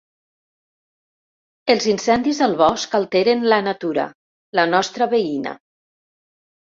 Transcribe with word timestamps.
Els 1.73 1.85
incendis 1.91 2.41
al 2.47 2.57
bosc 2.63 2.97
alteren 3.01 3.45
la 3.55 3.61
natura, 3.67 4.07
la 4.61 4.67
nostra 4.75 5.09
veïna. 5.13 5.55